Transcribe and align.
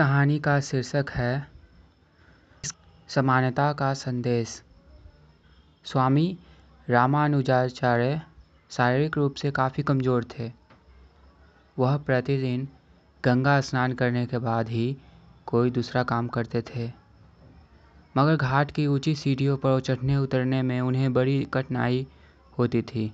कहानी 0.00 0.38
का 0.38 0.60
शीर्षक 0.60 1.10
है, 1.10 1.46
समानता 3.08 3.72
का 3.72 3.92
संदेश। 3.94 4.62
स्वामी 5.84 6.38
रामानुजाचार्य 6.88 8.20
शारीरिक 8.70 9.16
रूप 9.16 9.34
से 9.34 9.50
काफ़ी 9.50 9.82
कमज़ोर 9.82 10.24
थे। 10.24 10.50
वह 11.78 11.96
प्रतिदिन 11.96 12.66
गंगा 13.24 13.60
स्नान 13.60 13.92
करने 13.92 14.24
के 14.26 14.38
बाद 14.38 14.68
ही 14.68 14.96
कोई 15.46 15.70
दूसरा 15.70 16.02
काम 16.02 16.28
करते 16.28 16.62
थे। 16.62 16.90
मगर 18.16 18.36
घाट 18.36 18.70
की 18.70 18.86
ऊँची 18.86 19.14
सीढ़ियों 19.14 19.56
पर 19.56 19.80
चढ़ने 19.80 20.16
उतरने 20.16 20.62
में 20.62 20.80
उन्हें 20.80 21.12
बड़ी 21.12 21.42
कठिनाई 21.54 22.06
होती 22.58 22.82
थी। 22.82 23.12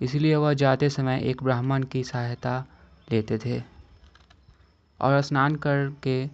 इसलिए 0.00 0.36
वह 0.36 0.54
जाते 0.54 0.90
समय 0.90 1.20
एक 1.22 1.42
ब्राह्मण 1.42 1.82
की 1.82 2.04
सहायता 2.04 2.64
लेते 3.12 3.38
थे। 3.38 3.79
और 5.02 5.20
स्नान 5.20 5.56
करके 5.56 6.26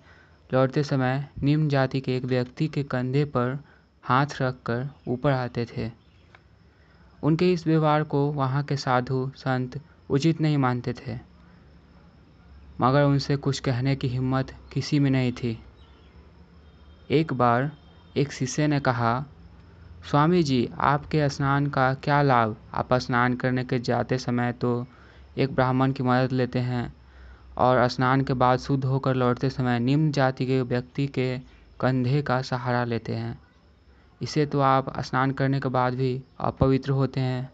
लौटते 0.53 0.83
समय 0.83 1.29
निम्न 1.43 1.69
जाति 1.69 2.01
के 2.01 2.17
एक 2.17 2.25
व्यक्ति 2.25 2.69
के 2.69 2.83
कंधे 2.83 3.25
पर 3.25 3.65
हाथ 4.03 4.27
रखकर 4.41 4.89
ऊपर 5.09 5.31
आते 5.31 5.67
थे। 5.77 5.91
उनके 7.23 7.53
इस 7.53 7.67
व्यवहार 7.67 8.03
को 8.03 8.33
वहाँ 8.33 8.63
के 8.63 8.77
साधु 8.77 9.33
संत 9.37 9.81
उचित 10.11 10.41
नहीं 10.41 10.59
मानते 10.59 10.93
थे। 10.93 11.19
मगर 12.81 13.03
उनसे 13.03 13.37
कुछ 13.37 13.59
कहने 13.59 13.97
की 13.97 14.09
हिम्मत 14.09 14.57
किसी 14.73 14.99
में 14.99 15.11
नहीं 15.11 15.33
थी। 15.33 15.63
एक 17.11 17.33
बार 17.33 17.73
एक 18.17 18.33
शिष्य 18.33 18.67
ने 18.67 18.81
कहा, 18.81 19.25
स्वामी 20.11 20.43
जी, 20.43 20.71
आपके 20.79 21.29
स्नान 21.29 21.67
का 21.67 21.95
क्या 21.95 22.23
लाभ? 22.23 22.57
आप 22.75 22.95
स्नान 22.95 23.35
करने 23.35 23.65
के 23.65 23.79
जाते 23.79 24.19
समय 24.19 24.53
तो 24.53 24.87
एक 25.39 25.55
ब्राह्मण 25.55 25.93
की 25.93 26.03
मदद 26.03 26.33
लेते 26.33 26.59
हैं। 26.59 26.96
और 27.59 27.89
स्नान 27.89 28.21
के 28.21 28.33
बाद 28.33 28.59
शुद्ध 28.59 28.85
होकर 28.85 29.15
लौटते 29.15 29.51
समय 29.51 29.79
निम्न 29.79 30.11
जाति 30.13 30.47
के 30.47 30.61
व्यक्ति 30.63 31.07
के 31.07 31.39
कंधे 31.81 32.23
का 32.23 32.43
सहारा 32.43 32.85
लेते 32.85 33.15
हैं। 33.15 33.39
इसे 34.23 34.47
तो 34.47 34.61
आप 34.61 35.01
स्नान 35.01 35.31
करने 35.31 35.61
के 35.61 35.69
बाद 35.69 35.95
भी 35.95 36.23
अपवित्र 36.41 36.91
होते 36.91 37.21
हैं। 37.21 37.53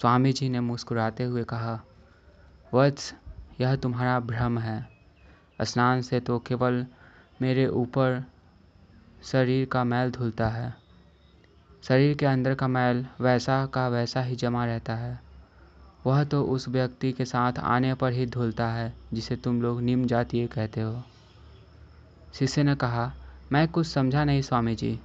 स्वामी 0.00 0.32
जी 0.32 0.48
ने 0.48 0.60
मुस्कुराते 0.60 1.24
हुए 1.24 1.44
कहा, 1.44 1.80
वत्स, 2.74 3.14
यह 3.60 3.76
तुम्हारा 3.76 4.20
भ्रम 4.20 4.58
है। 4.58 4.88
स्नान 5.62 6.02
से 6.02 6.20
तो 6.20 6.38
केवल 6.38 6.86
मेरे 7.42 7.66
ऊपर 7.66 8.24
शरीर 9.24 9.66
का 9.66 9.84
मैल 9.84 10.10
धुलता 10.10 10.48
है। 10.48 10.74
शरीर 11.82 12.16
के 12.16 12.26
अंदर 12.26 12.54
का 12.54 12.68
मैल 12.68 13.06
वैसा 13.20 13.66
का 13.66 13.88
वैसा 13.88 14.22
ही 14.22 14.36
जमा 14.36 14.64
रहता 14.66 14.94
है। 14.94 15.29
वह 16.06 16.24
तो 16.24 16.42
उस 16.44 16.68
व्यक्ति 16.68 17.12
के 17.12 17.24
साथ 17.24 17.58
आने 17.58 17.94
पर 17.94 18.12
ही 18.12 18.26
धुलता 18.26 18.68
है, 18.68 18.92
जिसे 19.12 19.36
तुम 19.36 19.62
लोग 19.62 19.80
निम्न 19.80 20.06
जातीय 20.06 20.46
कहते 20.46 20.80
हो। 20.80 21.02
शिष्य 22.34 22.62
ने 22.62 22.74
कहा, 22.74 23.12
मैं 23.52 23.68
कुछ 23.68 23.86
समझा 23.86 24.24
नहीं 24.24 24.42
स्वामी 24.42 24.74
जी 24.74 24.98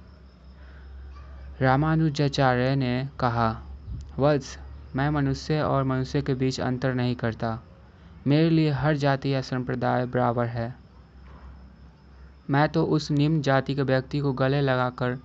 रामानुजाचार्य 1.60 2.74
ने 2.76 3.08
कहा, 3.20 3.48
वत्स, 4.18 4.58
मैं 4.96 5.08
मनुष्य 5.10 5.60
और 5.60 5.84
मनुष्य 5.84 6.22
के 6.22 6.34
बीच 6.34 6.60
अंतर 6.60 6.94
नहीं 6.94 7.14
करता। 7.14 7.58
मेरे 8.26 8.50
लिए 8.50 8.70
हर 8.70 8.96
जाति 8.96 9.34
या 9.34 9.40
संप्रदाय 9.40 10.06
बराबर 10.06 10.46
है। 10.46 10.74
मैं 12.50 12.68
तो 12.68 12.84
उस 12.84 13.10
निम्न 13.10 13.40
जाति 13.42 13.74
के 13.74 13.82
व्यक्ति 13.82 14.20
को 14.20 14.32
गले 14.32 14.60
लगाकर 14.60 15.18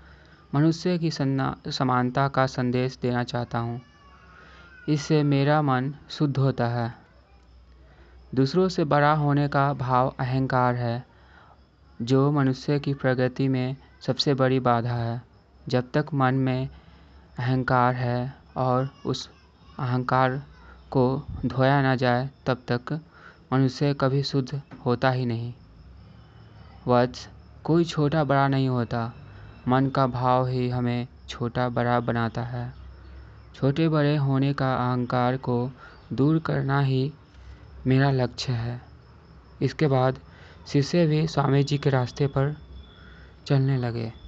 मनुष्य 0.56 0.98
की 0.98 1.12
समानता 1.12 2.28
का 2.28 2.46
संदेश 2.46 2.98
देना 3.02 3.24
चाहता 3.24 3.60
हूँ। 3.60 3.80
इससे 4.90 5.24
मेरा 5.24 5.62
मन 5.62 5.94
शुद्ध 6.10 6.38
होता 6.38 6.68
है। 6.68 6.94
दूसरों 8.36 8.70
से 8.70 8.84
बड़ा 8.84 9.14
होने 9.14 9.48
का 9.48 9.74
भाव 9.74 10.16
अहंकार 10.20 10.76
है, 10.76 11.06
जो 12.02 12.32
मनुष्य 12.32 12.80
की 12.80 12.94
प्रगति 12.94 13.48
में 13.48 13.78
सबसे 14.02 14.34
बड़ी 14.34 14.60
बाधा 14.60 14.94
है। 14.94 15.22
जब 15.68 15.92
तक 15.94 16.06
मन 16.14 16.36
में 16.36 16.70
अहंकार 17.38 17.94
है 17.94 18.34
और 18.56 18.90
उस 19.06 19.30
अहंकार 19.80 20.44
को 20.92 21.26
धोया 21.46 21.82
ना 21.82 21.96
जाए, 21.96 22.30
तब 22.46 22.64
तक 22.72 23.00
मनुष्य 23.54 23.94
कभी 23.94 24.24
शुद्ध 24.24 24.62
होता 24.86 25.10
ही 25.10 25.26
नहीं। 25.26 25.54
वत्स, 26.88 27.30
कोई 27.64 27.84
छोटा 27.84 28.24
बड़ा 28.24 28.48
नहीं 28.48 28.70
होता। 28.70 29.14
मन 29.68 29.88
का 29.88 30.08
भाव 30.08 30.48
ही 30.48 30.70
हमें 30.70 31.08
छोटा 31.30 31.70
बड़ा 31.70 32.00
बनाता 32.00 32.44
है। 32.44 32.81
छोटे 33.56 33.90
बड़े 33.90 34.16
होने 34.16 34.54
का 34.54 34.74
अहंकार 34.76 35.38
को 35.38 35.72
दूर 36.14 36.40
करना 36.40 36.80
ही 36.82 37.14
मेरा 37.88 38.12
लक्ष्य 38.12 38.54
है। 38.54 38.82
इसके 39.62 39.88
बाद 39.88 40.20
शिष्य 40.68 41.06
भी 41.08 41.28
स्वामी 41.28 41.64
जी 41.64 41.78
के 41.78 41.90
रास्ते 41.90 42.28
पर 42.28 42.56
चलने 43.48 43.78
लगे। 43.78 44.21